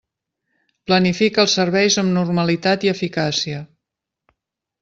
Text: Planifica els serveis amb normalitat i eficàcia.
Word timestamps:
Planifica 0.91 1.43
els 1.43 1.53
serveis 1.59 1.99
amb 2.05 2.13
normalitat 2.17 2.89
i 2.89 2.93
eficàcia. 2.97 3.63